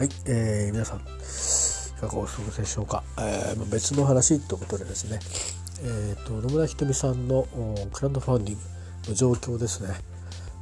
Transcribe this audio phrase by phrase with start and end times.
[0.00, 1.00] はい、えー、皆さんい
[2.00, 5.18] かがお過ごしでしょうか、えー、別の話ということでですね、
[5.82, 7.46] えーと、野村ひとみさんの
[7.92, 8.58] クラウドファンディン
[9.02, 9.90] グの状況ですね。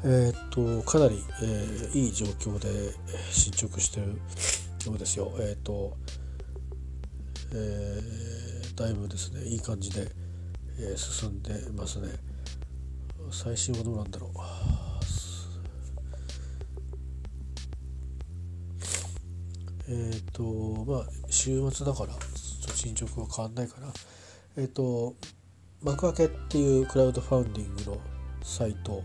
[0.02, 2.68] え、ー、とかなり、えー、いい状況で
[3.30, 4.14] 進捗してるよ
[4.96, 5.32] うですよ。
[5.38, 5.96] え、ー、と、
[7.54, 10.10] えー、だいぶですねいい感じで、
[10.80, 12.08] えー、進んでますね。
[13.30, 14.87] 最新はどうなんだろう。
[19.88, 22.12] えっ、ー、とまあ週末だから
[22.74, 23.88] 進捗は変わんないかな
[24.56, 25.14] えっ、ー、と
[25.82, 27.98] 幕開けっていうクラウドファウンディングの
[28.42, 29.02] サイト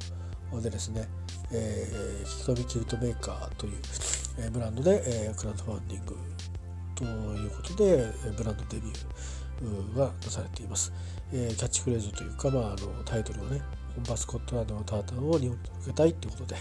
[0.61, 1.07] でですね、
[1.51, 3.73] えー、引き込みキルトメーカーという、
[4.39, 6.15] えー、ブランドで、えー、クラウドファウンディング
[6.95, 10.93] ということでえブランドデビューが出されています、
[11.31, 13.61] えー、キャッチフレーズというか、まあ、あのタイトルをね
[13.95, 16.55] 本場スコットランドのタータンを日本に届けたいっていうことで、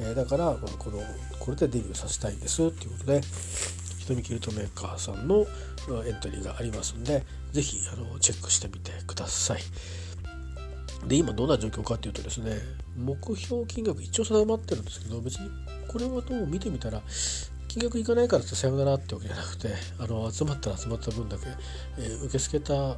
[0.00, 0.98] えー、だから、まあ、この
[1.38, 3.20] これでデビューさせたいんですっていうことで
[4.00, 5.46] 瞳キルトメーカーさんの
[6.06, 9.60] エントリーがありますんで是非あのチェックしてみてください。
[11.06, 12.56] で今どんな状況かっていうとですね
[12.96, 15.50] 目標金額一応定まってるんですけど別に
[15.88, 17.02] これはどう見てみたら
[17.66, 21.44] 金額いかないからってさよならってわけじゃなくてあの集まったら集まった分だけ、
[21.98, 22.96] えー、受け付けた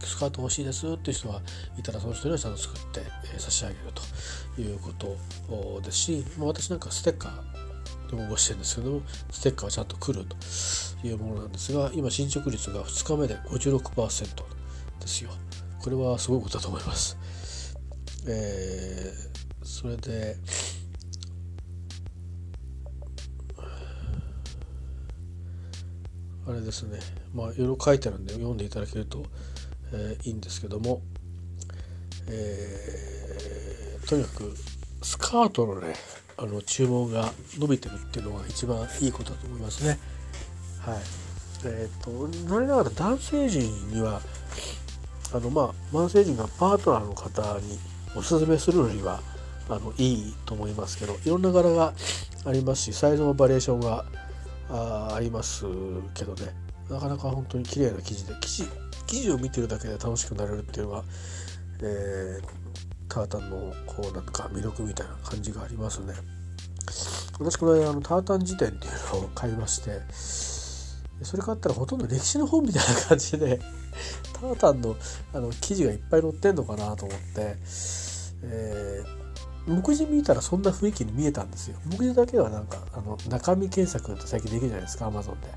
[0.00, 1.40] スカート欲しいですっていう人が
[1.78, 3.00] いたらその人にはちゃんと作って、
[3.34, 3.80] え、差し上げる
[4.54, 10.36] ということですし、ま、私なんかステッカーで応募してるんですけどもステッカーはちゃんと来ると
[11.06, 14.44] いうものなんですが今進捗率が2日目で56%
[15.00, 15.30] ですよ
[15.82, 17.16] これはすごいことだと思います。
[18.28, 20.36] えー、それで
[26.48, 26.98] あれですね
[27.32, 29.24] まあいろいろ書いてあるんで読んでいただけると
[29.92, 31.02] えー、いいんですけども、
[32.28, 34.54] えー、とにかく
[35.02, 35.94] スカートのね
[36.36, 39.98] あの注文が伸びてるっていうのが一番いいことだと思いますね。
[40.80, 40.98] はい
[41.64, 42.10] えーと、
[42.52, 44.20] なりながら男性陣には
[45.32, 47.78] あのまあ男性陣がパートナーの方に
[48.14, 49.20] おすすめするのには
[49.68, 51.92] あのいいと思いますけどいろんな柄が
[52.44, 54.04] ありますしサイズのバリエーションが
[54.70, 55.64] ああります
[56.14, 56.54] けどね
[56.88, 58.68] なかなか本当に綺麗な生地で生地
[59.06, 61.04] 記事を見てるだけで楽しくなれるっていうのが、
[61.82, 62.42] えー、
[63.08, 66.14] タータンのこうなんか魅力みたいな感じがありますね。
[67.38, 70.00] 私これあのタータン辞典っていうのを買いまして
[71.22, 73.60] それ買ったらほとんど歴史の本みたいな感じで
[74.32, 74.96] タータンの
[75.34, 77.56] あの記事がいっぱい載ってんのかなと思って、
[78.42, 81.78] えー、目次見たらそんな雰囲気に見えたんですよ。
[81.86, 85.48] 目次だけはなんかあの中身検索って最近できるじゃないですか Amazon で。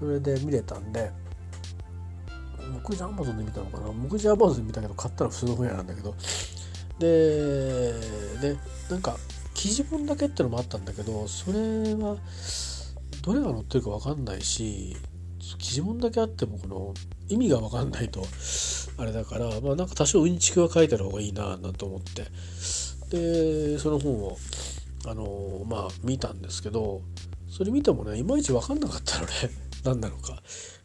[0.00, 1.10] それで見れたんで
[2.70, 3.92] 目次アマゾンで見たのかな？
[3.92, 6.14] 目次アマゾンで見たけど買ったら普通の本屋なんだけど。
[6.98, 7.94] で
[8.40, 8.56] で
[8.90, 9.16] なんか
[9.54, 11.58] 記事本だけってのもあったんだけどそれ
[11.94, 12.16] は
[13.22, 14.96] どれが載ってるか分かんないし
[15.58, 16.94] 記事本だけあってもこの
[17.28, 18.22] 意味が分かんないと
[18.98, 22.26] あれだからまあなんか多少うんちくは書いてある方がいいななんて思って。
[23.10, 24.36] でその本を
[25.06, 27.00] あのまあ見たんですけど
[27.48, 29.32] それ見てもねいまいち分かんなかったのね。
[29.84, 30.40] 何なのか。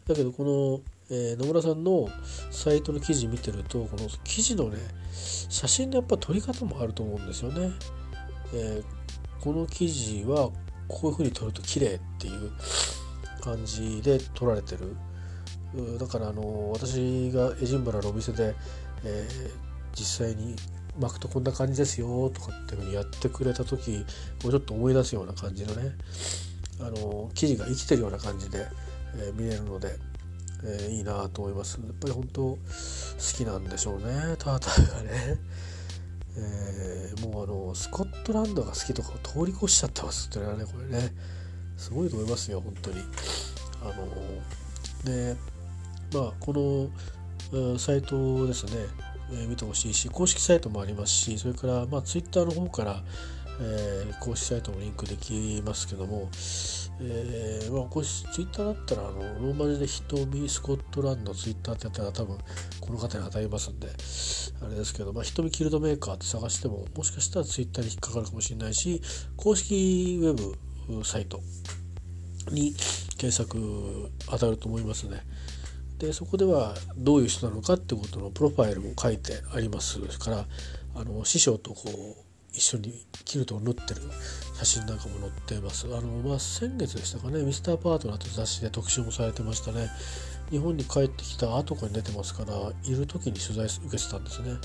[0.07, 2.09] だけどこのえー、野村さんの
[2.51, 4.77] サイトの記事見てるとこの記事のね
[5.11, 7.71] 写真のやっぱ撮り方もあると思うんですよね。
[8.53, 10.49] えー、この記事は
[10.87, 12.51] こういう風に撮ると綺麗っていう
[13.41, 14.95] 感じで撮られてる。
[15.99, 18.55] だからあの私がエジンバラのお店で、
[19.03, 19.51] えー、
[19.93, 20.55] 実際に
[20.99, 24.05] 巻くとこんな感じですよとかっていうふうにやってくれた時
[24.45, 25.91] をちょっと思い出すような感じのね
[26.79, 28.65] あの記事が生きてるような感じで、
[29.17, 29.97] えー、見れるので
[30.65, 31.79] えー、いいなと思います。
[31.83, 32.57] やっぱり本当好
[33.37, 34.35] きなんでしょうね。
[34.37, 35.39] ターターがね、
[36.37, 41.13] えー、もうあのスコットランドが好きとかを通り越しちゃってますってねこれね。
[41.77, 43.01] すごいと思いますよ本当に。
[43.81, 43.93] あの
[45.03, 45.35] で
[46.13, 46.89] まあこ
[47.51, 48.71] のサイトですね、
[49.31, 53.03] えー、見てほしいし公式サイトもありますしそれからまあツイッターの方から
[53.59, 56.29] えー、公式サイトもリンクできますけども、
[57.01, 62.37] えー、まあ、これツイッターだったらあのローマ字で「ひとみスコットランド」ツイッターってやったら多分
[62.79, 63.87] この方に当たりますんで
[64.61, 69.01] あれですけど、まあ、ひとみキルドメーカーって探してももしかしたらツイッターに引っかかるかもしれないし
[69.35, 71.41] 公式ウェブサイト
[72.51, 72.73] に
[73.17, 75.23] 検索当たると思いますね。
[75.97, 80.45] でそこではどういう人なのかってことのプロファイルも書いてありますから
[80.93, 82.24] あの師匠とこう
[82.55, 84.01] 一緒にキルトを縫ってる
[84.53, 85.87] 写真なんかも載ってます。
[85.87, 89.89] あの、まあ、先月でしたかね、ミスターパートナーと雑誌で特集もされてましたね。
[90.49, 92.53] 日本に帰ってきた後に出てますから、
[92.83, 94.57] いる時に取材受けてたんですね。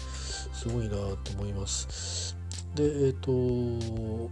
[0.53, 2.37] すごいなと思います。
[2.75, 4.31] で、えっ、ー、と、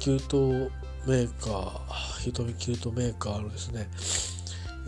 [0.00, 0.70] 給湯
[1.06, 3.88] メーカー、瞳キルトメーカーのですね、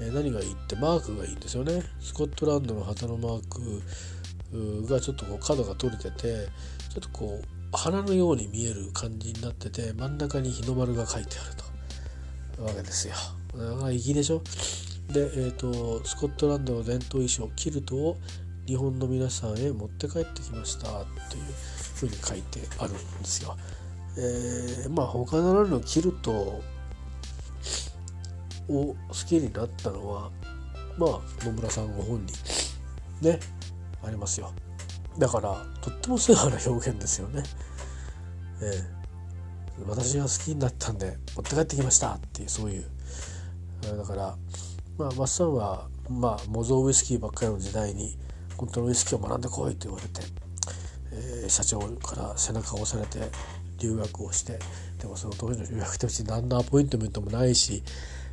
[0.00, 6.49] え、何がいいってマークがいいんですよねスコットランドの旗のマークがちょっとこう角が取れてて
[6.91, 11.56] ちょっとこう花のように見える感じになってて真ん中に日の丸が書いてある
[12.56, 13.14] とわけですよ。
[13.54, 14.42] だから粋でしょ？
[15.12, 18.16] で、えーと、スコットランドの伝統衣装キルトを
[18.66, 21.04] 日本の皆さんへ持って帰ってきましたという
[21.96, 23.56] ふうに書いてあるんですよ。
[24.16, 26.62] えー、まあ他ならぬキルトを
[28.69, 28.96] 好
[29.26, 30.30] きになったのは
[30.96, 33.40] まあ野村さんご本人ね
[34.04, 34.52] ありますよ。
[35.19, 37.43] だからとっても素直な表現ですよね。
[38.62, 42.85] ええ、私が好きになったんで持って帰ってきましたっていうそういう
[43.82, 44.37] だから
[44.97, 48.17] まあマッサンはまあ模造ウイスキーばっかりの時代に
[48.56, 50.20] 本当のウイスキーを学んでこいと言われて、
[51.12, 53.31] えー、社長から背中を押されて
[53.79, 54.58] 留学をして
[55.00, 57.82] でもその当時の留学って別に何のアポイントメントもないし、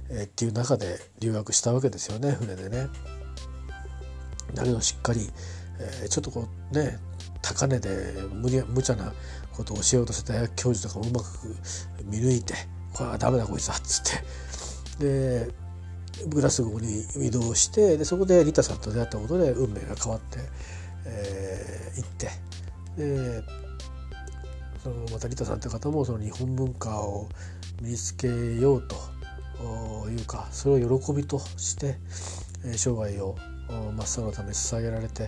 [0.09, 2.87] えー、っていう中で留学したわけですよね船でね。
[4.53, 5.29] だけどしっかり
[5.79, 6.97] えー、ちょっとこうね
[7.41, 7.89] 高値で
[8.31, 9.13] 無無茶な
[9.53, 11.25] ことを教えようとして大学教授とかもうまく
[12.05, 12.53] 見抜いて
[12.93, 14.03] 「これはダメだこいつは」っつっ
[14.99, 15.45] て。
[15.47, 15.69] で
[16.27, 16.81] グラスゴー
[17.21, 20.39] に移動してでそこでリタさんと出会ったことで運命が変わって、
[21.05, 22.29] えー、って。
[22.97, 23.43] で
[24.83, 27.29] そのまたリタさんという方もその日本文化を
[27.81, 31.97] 身につけようというかそれを喜びとして
[32.75, 33.35] 生涯を
[33.69, 35.27] 真っ青のために捧げられて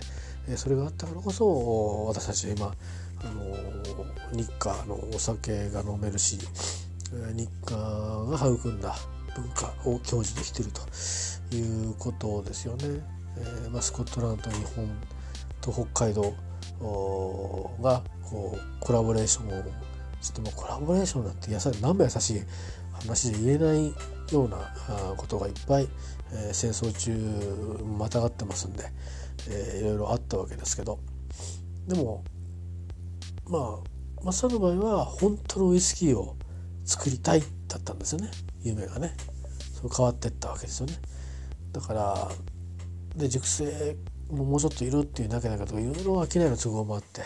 [0.56, 2.74] それがあったからこそ私たちは今
[3.20, 6.38] あの日課のお酒が飲めるし
[7.34, 8.94] 日課が育んだ
[9.36, 13.00] 文化を享受できてるということですよね。
[13.66, 14.90] えま、スコットランド日本
[15.60, 16.34] と北海道
[17.82, 19.64] がこうコラボレーションを
[20.20, 22.42] してもうコラボレーションなんてやさ何も優しい
[23.06, 23.94] 話で言えない
[24.32, 24.72] ような
[25.16, 25.88] ことがいっぱい、
[26.32, 28.84] えー、戦争中またがってますんで、
[29.48, 30.98] えー、いろいろあったわけですけど。
[31.86, 32.22] でも
[33.48, 36.36] まあマサの場合は本当のウイスキーを
[36.84, 38.30] 作りたいだったんですよね。
[38.62, 39.14] 夢がね。
[39.80, 40.94] そう変わってったわけですよね。
[41.72, 42.30] だから
[43.16, 43.96] で熟成
[44.30, 47.22] ももうちょっといるっていうだけだけどいろいろ商いの都合もあって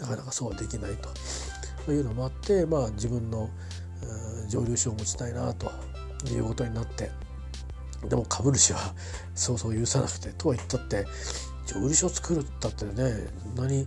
[0.00, 0.92] なかなかそうはできない
[1.84, 3.48] というのもあってまあ自分の
[4.48, 5.70] 蒸留所を持ちたいなと
[6.30, 7.10] いうことになって
[8.08, 8.94] でも株主は
[9.34, 11.06] そうそう許さなくてとは言ったって
[11.66, 12.92] 蒸留所作るったってね
[13.42, 13.86] そんなに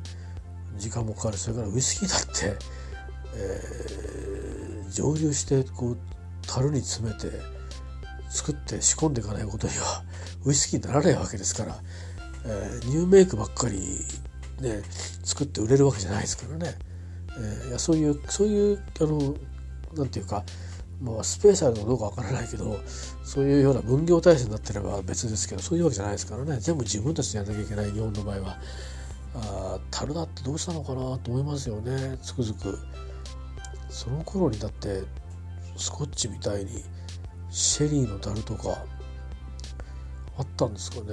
[0.77, 1.37] 時間もかかる。
[1.37, 2.57] それからウイスキーだって、
[3.35, 5.97] えー、蒸留してこう
[6.47, 7.29] 樽に詰めて
[8.29, 10.03] 作って仕込んでいかないことには
[10.45, 11.75] ウイスキーにならないわけですから、
[12.45, 13.79] えー、ニューメイクばっかり
[14.61, 14.81] ね
[15.23, 16.75] 作って売れるわけじゃないですからね、
[17.37, 19.35] えー、いやそういうそういうあの
[19.95, 20.43] なんていうか
[21.01, 22.77] まあ、スペースあるのかどうかわからないけど
[23.23, 26.57] そういうような分業体制になってれば別ですけどそういうわけじゃないですからね。
[26.59, 28.57] 全部自分たちでやらなきゃいけない日本の場合は
[29.35, 32.17] あ樽だってどうしたのかなと思いますよね。
[32.21, 32.77] つくづく。
[33.89, 35.03] その頃にだって
[35.77, 36.83] スコッチみたいに
[37.49, 38.83] シェリーの樽とか
[40.37, 41.03] あったんですかね。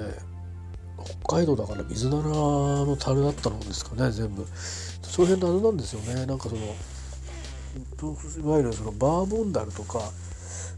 [1.23, 4.45] 北海道だから水ならの樽だったのですかね全部。
[5.03, 6.27] その辺のあれなんですよね。
[6.27, 6.75] なんかその
[7.77, 10.01] いわゆるそのバーボンダルとか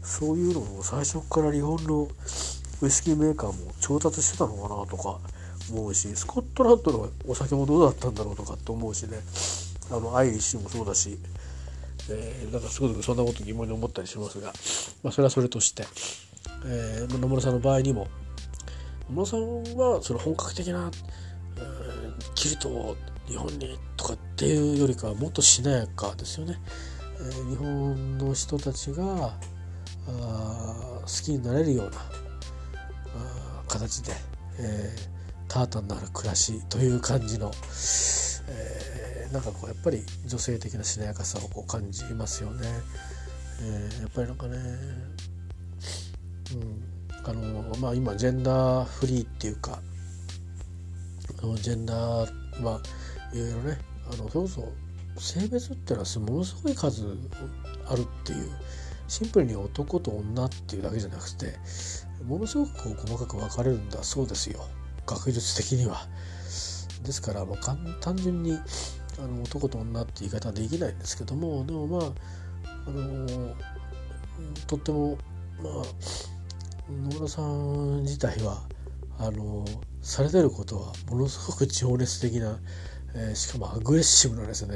[0.01, 2.07] そういうのを最初から日本の
[2.81, 5.19] ウイスキーメーカーも調達してたのかなとか
[5.71, 9.19] 思うしスコットランドのお酒もどうだったんだろうとかって思うしね。
[9.91, 11.17] あのアイリッシュもそうだし、
[12.11, 14.53] えー、なんかすごくそんなこと疑問に思ったりしますが、
[15.03, 15.83] まあ、それはそれとして、
[16.65, 18.07] えー、野村さんの場合にも
[19.09, 20.91] 野村さんはその本格的な、
[21.57, 22.97] えー、キルトを
[23.29, 26.59] 日本にとかっていうよりかはもっとしなやかですよね。
[27.19, 29.33] えー、日本の人たちが
[30.07, 34.13] あ好きになれるようなあ形で、
[34.59, 35.09] えー、
[35.47, 37.51] タータンのある暮らしという感じの、
[38.47, 42.67] えー、なんかこうやっぱり女性的なしなやかさをこう感じますよね。
[43.61, 44.57] えー、やっぱりなんかね、
[46.53, 46.89] うん
[47.25, 49.79] あのまあ、今ジェンダーフリーっていうか
[51.61, 52.81] ジェンダーは
[53.33, 53.77] いろいろね
[54.11, 57.05] あのそうそう性別っていうのはものすごい数
[57.87, 58.49] あるっていう
[59.07, 61.57] シンプルに男と女っていうだけじゃなくて
[62.25, 64.65] ものすごくこう細かく分かれるんだそうですよ
[65.05, 66.07] 学術的には。
[67.03, 68.59] ですからまあ単純に
[69.17, 72.01] あの男と女って言い方はできないんですけどもでもまあ
[72.87, 73.55] あの
[74.67, 75.17] とっても
[75.61, 75.83] まあ
[76.91, 78.63] 野村さん自体は
[79.17, 79.65] あの
[80.01, 82.59] されてることはものすごく情熱的な
[83.15, 84.75] えー、しかもアグレッシブなですね、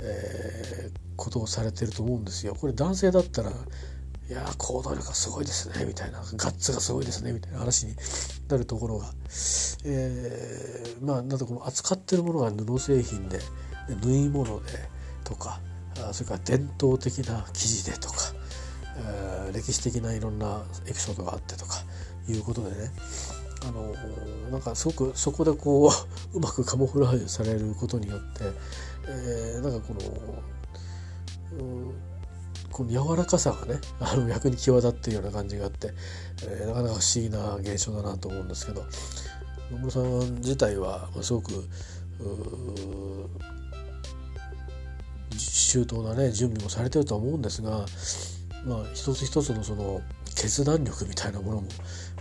[0.00, 2.54] えー、ことをされてると思うんですよ。
[2.54, 5.86] これ男性だったらいや行動力がすごいですね。
[5.86, 6.18] みたいな。
[6.18, 7.32] ガッツがすごいですね。
[7.32, 7.94] みたいな話に
[8.48, 9.10] なるところが、
[9.84, 13.40] えー、まあなんとこの扱ってるものが布製品で
[14.02, 14.72] 縫い物で
[15.24, 15.60] とか
[16.12, 18.16] それから伝統的な生地でとか、
[18.96, 21.82] えー、歴史的ないろんなエピソードがあってとか
[22.28, 22.76] いうことでね
[23.66, 23.92] あの
[24.50, 25.90] なんかすごくそこでこう
[26.36, 28.44] うまくカモフラージュされることによって、
[29.06, 31.94] えー、なんかこの、うん
[32.70, 35.92] この柔らかさがねあの逆に際立っているような感じがあって、
[36.44, 38.84] えー、なかなか不思議な現象だなと思うんですけど
[39.72, 41.68] 野村さん自体はすごく
[45.36, 47.84] 周到なね準備もされてるとは思うんですが、
[48.64, 50.00] まあ、一つ一つのその
[50.34, 51.68] 決断力みたいなものも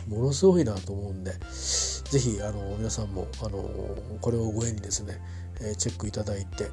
[0.08, 3.60] ものすごいなと思うんで是非あの皆さんもあの
[4.22, 5.20] これをご縁にですね、
[5.62, 6.70] えチェックいただいて、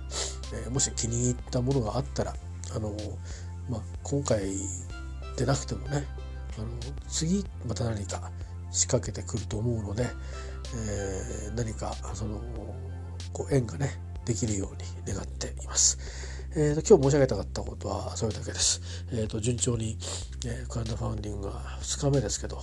[0.66, 2.34] えもし気に入ったものがあったら
[2.74, 2.96] あの
[3.68, 4.40] まあ、今回
[5.36, 6.06] でなくてもね
[6.58, 6.68] あの
[7.08, 8.30] 次また何か
[8.70, 10.06] 仕掛けてくると思うので、
[10.76, 12.40] えー、何かその
[13.32, 13.90] こう縁がね
[14.24, 14.76] できるよう
[15.08, 16.33] に願っています。
[16.56, 18.80] えーと、今日申し上げたかったことはそれだけです。
[19.11, 19.99] えーと、順調に、
[20.46, 22.58] えー、クラウドファンディングが2日目ですけど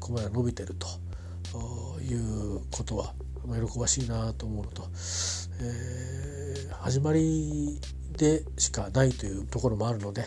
[0.00, 0.88] ここまで伸びてると
[2.00, 3.14] いうことは
[3.70, 4.82] 喜ばしいなと思うのと、
[5.60, 7.78] えー、始まり
[8.16, 10.24] でしかないというところもあるので、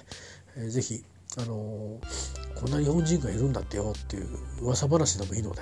[0.55, 1.03] えー、ぜひ、
[1.37, 4.29] あのー、こんな日本人がいるんだってよっていう
[4.61, 5.61] 噂話でもいいので、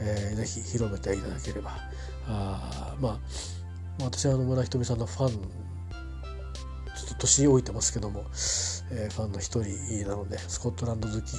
[0.00, 1.72] えー、ぜひ広めていただければ
[2.28, 3.18] あまあ
[4.04, 5.59] 私は野村ひとみさんのファン
[7.00, 8.24] ちょっと年老いてますけども、
[8.90, 11.32] えー、ファンの一人なのでスコットランド好き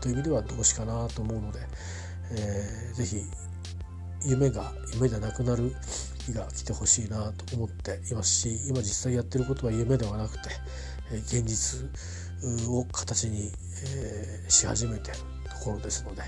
[0.00, 1.60] という意味では同志かなと思うので、
[2.32, 3.16] えー、ぜひ
[4.26, 5.72] 夢が夢でなくなる
[6.26, 10.50] 日が来てほしいなと思っていますし今実際やってることは夢ではなくて
[11.12, 11.88] 現実
[12.68, 13.50] を形に
[14.48, 15.16] し始めてる
[15.48, 16.22] ところですので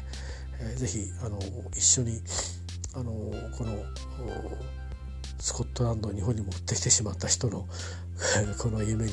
[0.77, 1.39] 是非あの
[1.73, 2.21] 一緒に
[2.95, 3.13] あの
[3.57, 3.77] この
[5.39, 7.67] スコットランドを日本に持ってきてしまった人の
[8.59, 9.13] この夢に、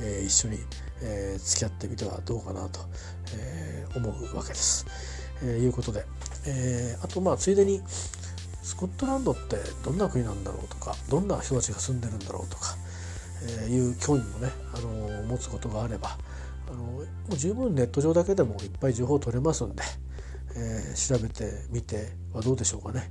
[0.00, 0.58] えー、一緒に、
[1.02, 2.80] えー、付き合ってみてはどうかなと、
[3.34, 4.86] えー、思うわけです。
[5.42, 6.06] えー、いうことで、
[6.46, 7.82] えー、あとまあついでに
[8.62, 12.76] スコットランドってどんな国なんだろうとかどんな人たちが住んでるんだろうとか、
[13.42, 16.16] えー、いう興味もね、あのー、持つことがあれば、
[16.68, 19.82] あのー、もう十分ネット上だけでもいっぱい情報取れますんで、
[20.56, 23.10] えー、調べてみてはどうでしょうかね。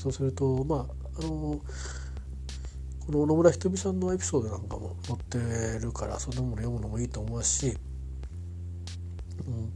[0.00, 1.60] そうするとまああの
[3.08, 5.38] この野村ひとみさんのエピソードなんかも載って
[5.82, 7.76] るからそんなもの読むのもいいと思いますし、
[9.46, 9.72] うん、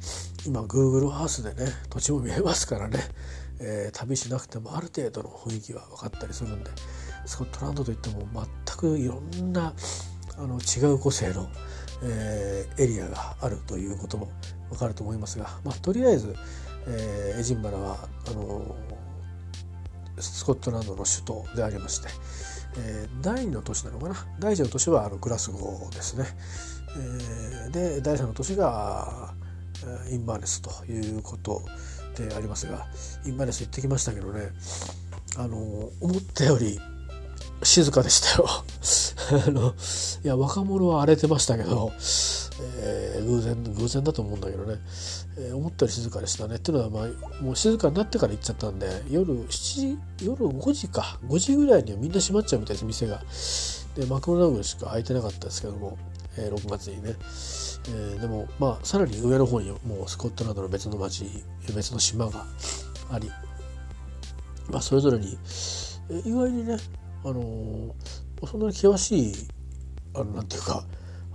[0.46, 2.98] 今 Google ハウスでね土地も見えますからね。
[3.58, 6.70] えー、旅しなくてもある程度の雰囲気は分かったりするんで
[7.24, 8.26] スコットランドといっても
[8.66, 9.72] 全くいろんな
[10.36, 11.48] あの違う個性の、
[12.02, 14.30] えー、エリアがあるということも
[14.68, 16.34] 分かると思いますが、まあ、とりあえず、
[16.86, 18.76] えー、エジンバラはあの
[20.18, 22.08] スコットランドの首都でありまして、
[22.78, 24.14] えー、第2の都市なのかな？
[24.38, 26.26] 第1の都市はあのグラスゴーですね、
[26.96, 29.34] えー、で第3の都市が
[30.10, 31.62] インバーネスということ
[32.16, 32.86] でありますが
[33.26, 34.50] インバレス行ってきましたけどね
[35.36, 35.56] あの
[36.00, 36.78] 思ったより
[37.62, 38.48] 静かでしたよ。
[39.46, 39.74] あの
[40.24, 41.92] いや若者は荒れてましたけど、
[42.80, 44.80] えー、偶然偶然だと思うんだけどね、
[45.36, 46.56] えー、思ったより静かでしたね。
[46.56, 51.18] っていうのは、まあ、もう静かになってから行っちゃったんで夜7時夜5時か。
[51.26, 53.22] 5時ぐらいにはみんな閉まっちゃうみたいです店が。
[53.94, 55.98] でマクドナルドしか開いてなかったですけども、
[56.36, 57.14] えー、6月にね。
[57.88, 61.24] えー、でもまあさらに上の方にもうスコットランドの別の町
[61.74, 62.44] 別の島が
[63.10, 63.30] あり、
[64.70, 65.36] まあ、それぞれに、
[66.10, 66.76] えー、意外にね、
[67.24, 69.32] あのー、そんなに険しい
[70.14, 70.84] あのなんていうか、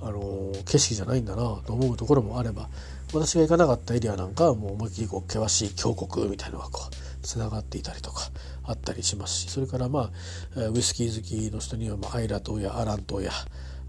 [0.02, 2.70] あのー、景色じゃないんだなと思うところもあれば
[3.14, 8.30] 私が行かなかったエリアなんかはもう思いっきりこう険しい峡谷みたいなのがこうつながっていたりとか
[8.64, 10.12] あったりしますしそれからま
[10.56, 13.32] あウイスキー好きの人には、まあ、アイラ島やアラン島や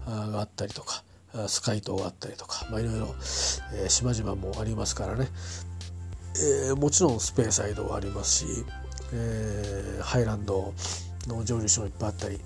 [0.05, 1.03] があったりとか
[1.47, 3.07] スカイ島があったりとか、まあ、いろいろ、
[3.73, 5.27] えー、島々もありますからね、
[6.67, 8.65] えー、もちろんスペーサイドはありますし、
[9.13, 10.73] えー、ハイランド
[11.27, 12.39] の蒸留所もいっぱいあったり、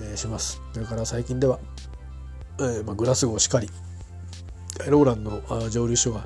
[0.00, 0.62] えー、します。
[0.72, 1.58] それから最近では、
[2.58, 3.68] えーまあ、グラスゴーしかり
[4.88, 6.24] ローランドの蒸留所が、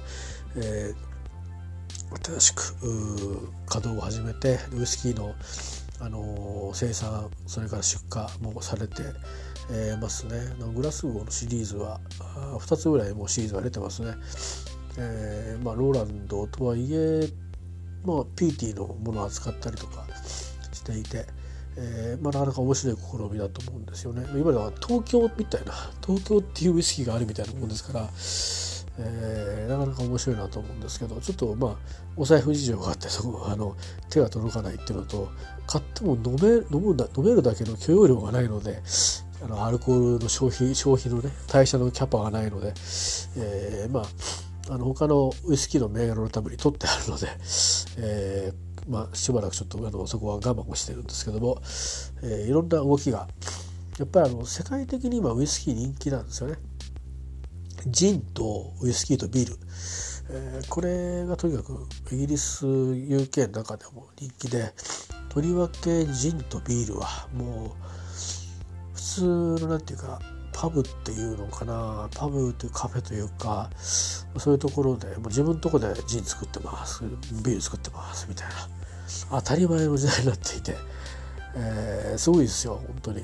[0.57, 2.63] えー、新しく
[3.67, 5.35] 稼働を始めてウイスキーの、
[6.01, 9.03] あのー、生産それから出荷もされて、
[9.71, 10.33] えー、ますね。
[10.75, 12.01] グラスゴーのシリーズは
[12.59, 14.15] 2つぐらいもうシリーズが出てますね、
[14.99, 17.29] えー、まあ、ローランドとはいえ、
[18.05, 20.07] まあ、PT のものを扱ったりとか
[20.73, 21.27] していて、
[21.79, 24.27] えーまあ、なかなか面白い試みだと思うんですよね。
[24.35, 25.73] 今では東京みたいな
[26.05, 28.09] 東京っていうウイスキーがあるみたいなもんですから、
[28.99, 31.77] えー、なかなか面白いなと思うんですけどちょっとまあ
[32.17, 33.77] お財布事情があってそこあの
[34.09, 35.29] 手が届かないっていうのと
[35.67, 38.83] 買っても飲め飲むだ飲めるだけの許容量がないので
[39.43, 42.73] あのアルコールの消費消費のね代謝のキャパがないので、
[43.37, 44.05] えー、まあ
[44.69, 47.29] あの他のウイスキーの銘柄のために取ってあるので、
[47.99, 51.61] えーまあ、しばらくちょっとあのそこは我慢をしてるんですけども、
[52.23, 53.29] えー、いろんな動きが
[53.99, 56.57] やっぱりあの世界的に今ウイスキー人気なんですよね。
[57.89, 59.57] ジンとウイスキーとビール、
[60.31, 64.73] えー、これがとにかくイギリス UK の中でも人気で
[65.29, 69.25] とりわけジンとビールはもう普通
[69.61, 70.21] のなんていうか
[70.59, 77.03] パブっていうのかなパブというカフェというかそういうところでもう自分のとこでジン作ってます
[77.45, 78.55] ビール作ってますみたいな。
[79.31, 80.75] 当たり前の時代になっていて、
[81.57, 83.23] えー、すごいですよ本当に。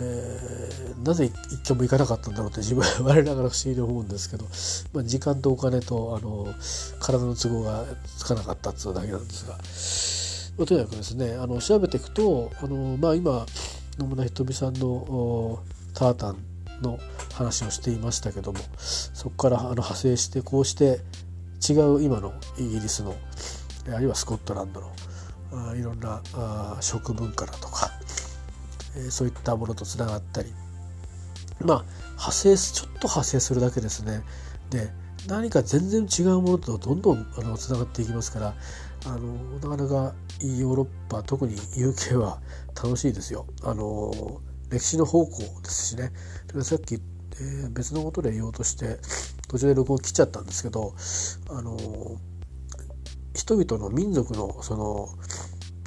[0.00, 4.44] えー、なぜ一軒も行かなかったんだろうって自分は我ながら不思議に思うんですけど、
[4.92, 6.54] まあ、時間とお金とあの
[7.00, 7.84] 体の都合が
[8.16, 9.54] つかなかったっていうだけなんですが、
[10.58, 13.44] まあ、とにかくですねあの調べていくとあの、まあ、今
[13.98, 15.58] 野村ひとみさんの
[15.98, 16.36] タータン
[16.80, 17.00] の
[17.34, 21.00] 話をしていましたけどもそこからあの派生してこうして
[21.68, 23.16] 違う今のイギリスの
[23.92, 24.92] あるいはスコットランドの
[25.70, 27.90] あいろんなあ食文化だとか、
[28.96, 30.52] えー、そういったものとつながったり
[31.60, 34.22] まあ派生ちょっと派生するだけですね
[34.70, 34.90] で
[35.26, 38.54] 何か全然違うものとどんどんあのつながっていきますから
[39.06, 39.34] あの
[39.68, 42.38] なかなかヨーロッパ特に UK は
[42.76, 43.46] 楽しいですよ。
[43.64, 44.40] あの
[44.70, 46.12] 歴史の方向ですしね
[46.62, 48.98] さっき、えー、別のことで言おうとして
[49.48, 50.94] 途中で録音切っちゃったんですけど
[51.50, 51.76] あの
[53.34, 55.08] 人々の民族のその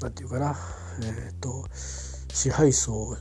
[0.01, 0.57] 何て言うかな
[1.03, 1.65] えっ、ー、と
[2.33, 3.17] 支配層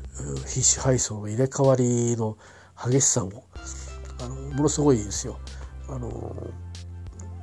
[0.47, 2.39] 非支配層の入れ替わりの
[2.83, 3.45] 激しさも
[4.21, 5.39] あのものすごいですよ。
[5.89, 6.09] あの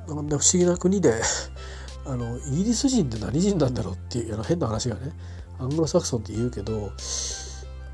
[0.08, 1.20] なん不思議な国で
[2.06, 5.12] あのイギリス人って何人なんだろうっていうあの変な話がね
[5.58, 6.92] アングロサクソンって言うけど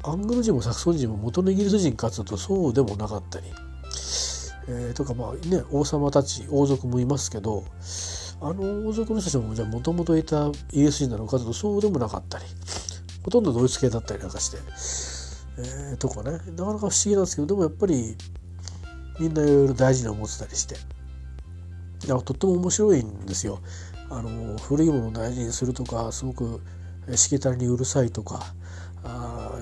[0.06, 3.46] アングル人もサクソン人も元のイギリス人かつとそうでもなかったり、
[4.68, 7.64] えー、とかまあね王様たち王族もいますけど
[8.40, 12.44] あの王族の人たちもじゃあもともといたイギリス人なのかとそうでもなかったり。
[13.24, 14.58] ほとんどドイツ系だったりなんかして、
[15.56, 16.32] えー、とかね。
[16.32, 18.16] なかなか不思議なんですけどでもやっぱり
[19.18, 20.76] みんないろいろ大事に思ってたりして。
[22.06, 23.60] とっても面白いんですよ。
[24.10, 26.60] あの古いものを大事にするとかすごく
[27.16, 28.54] しきたりにうるさいとか。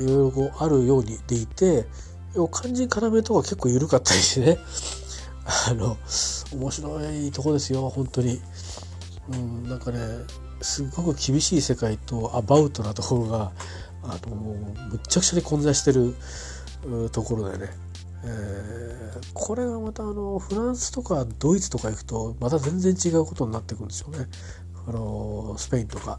[0.01, 1.87] いろいろこうあるようにでいて
[2.35, 4.59] 肝心要とか結構緩かったりしてね
[5.69, 5.97] あの
[6.53, 8.41] 面白いとこですよ本当に。
[9.33, 9.99] うん、なんかね
[10.61, 13.53] すごく厳しい世界とアバウトなところが
[14.03, 16.15] あのむっちゃくちゃに混在してる
[17.11, 17.71] ところでね、
[18.25, 24.27] えー、これがまたあのフランスとかドイツとか行くとまた全然違うことになってくるんですよね。
[24.87, 26.19] あのスペインとか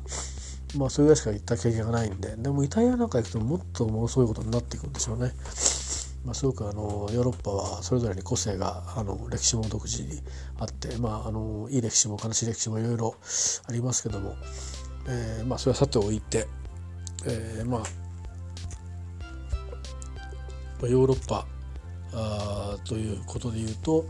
[0.78, 5.32] まあそれぐらいしか行った経験がないんででもイタリアなんか行くともっとものすごいことになっていくんでしょうね。
[6.26, 10.22] まあ、すごくあのヨーロッパはそれぞれに個性があの歴史も独自に
[10.58, 13.16] あって、まあ、あのいい歴史も悲しい歴史もいろいろ
[13.68, 14.36] ありますけども、
[15.10, 16.48] えーまあ、それはさておいて、
[17.26, 17.84] えーま
[20.82, 21.46] あ、ヨーロッパ
[22.16, 24.06] あということで言うと、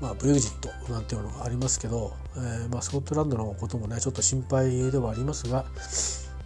[0.00, 5.64] まあ、ブレグジットなんていうのがありますけど、えーまあ、スコットランドのこともねちょっと心配ではありますが、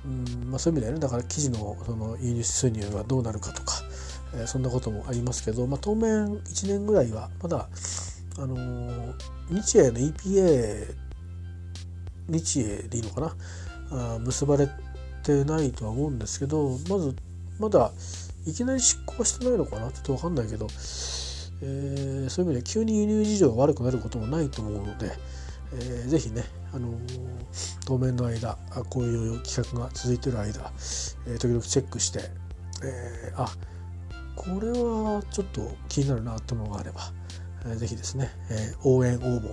[0.05, 3.83] うんまあ、そういう意味ではねだから生地のその輸入収入がどうなるかとか、
[4.35, 7.69] えー、そんなこともありますけど、まあ、当面1年ぐらいはまだ、
[8.38, 9.14] あのー、
[9.51, 10.95] 日英の EPA
[12.29, 13.37] 日英でいいのかな？
[13.90, 14.69] あ結ばれ
[15.23, 17.14] てないとは思うんですけどまず
[17.61, 17.92] まだ
[18.46, 19.90] いきなり執行してないのかな？
[19.90, 20.68] ちょっと分かんないけど、
[21.61, 25.11] えー、そういう意味で急に輸入事情が悪くなることもないと思うので、
[25.74, 26.98] えー、ぜひね、あのー、
[27.85, 28.56] 当面の間
[28.88, 30.70] こういう企画が続いてる間、
[31.26, 32.20] えー、時々チェックして、
[32.85, 33.48] えー、あ
[34.37, 37.00] これはちょっと気になるなというものがあれば、
[37.64, 39.52] えー、ぜひですね、えー、応援応募、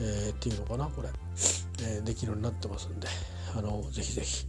[0.00, 1.08] えー、っていうのかなこれ、
[1.82, 3.08] えー、できるようになってますんで
[3.56, 4.46] あのぜひぜひ、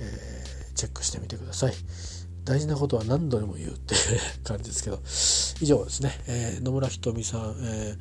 [0.00, 1.72] えー、チェックしてみてください。
[2.48, 4.00] 大事なことは何度でも言うっていう
[4.42, 5.02] 感じですけど
[5.60, 7.96] 以上ですね、えー、野村ひとみさん、え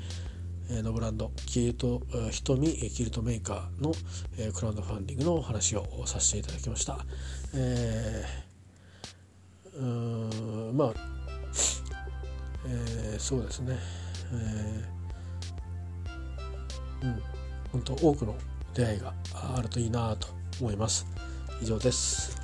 [0.69, 3.93] ー、のブランドキルトひとみキルトメーカーの、
[4.37, 7.05] えー、クラウドファンディングのお話をさせていただきました。
[7.53, 10.93] えー、うんまあ、
[12.65, 13.77] えー、そうですね、
[14.31, 17.21] えー、うん
[17.73, 18.33] 本当多くの
[18.73, 20.29] 出会いがあるといいなと
[20.61, 21.05] 思います。
[21.61, 22.36] 以上です。